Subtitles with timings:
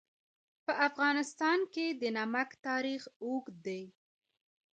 [0.65, 3.81] په افغانستان کې د نمک تاریخ اوږد دی.